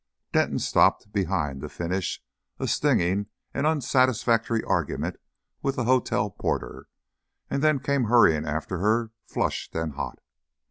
Denton 0.31 0.57
stopped 0.57 1.13
behind 1.13 1.61
to 1.61 1.69
finish 1.69 2.23
a 2.57 2.67
stinging 2.67 3.27
and 3.53 3.67
unsatisfactory 3.67 4.63
argument 4.63 5.17
with 5.61 5.75
the 5.75 5.83
hotel 5.83 6.31
porter, 6.31 6.87
and 7.51 7.63
then 7.63 7.79
came 7.79 8.05
hurrying 8.05 8.47
after 8.47 8.79
her, 8.79 9.11
flushed 9.27 9.75
and 9.75 9.93
hot. 9.93 10.17